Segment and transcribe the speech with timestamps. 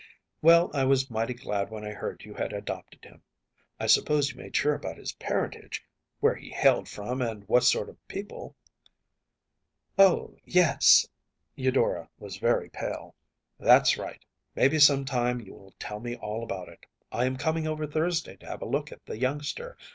[0.01, 0.03] ‚ÄĚ
[0.41, 3.21] “Well, I was mighty glad when I heard you had adopted him.
[3.79, 5.83] I suppose you made sure about his parentage,
[6.19, 8.81] where he hailed from and what sort of people?‚ÄĚ
[10.03, 11.07] “Oh yes.‚ÄĚ
[11.55, 13.13] Eudora was very pale.
[13.59, 14.25] “That’s right.
[14.55, 16.87] Maybe some time you will tell me all about it.
[17.11, 19.77] I am coming over Thursday to have a look at the youngster.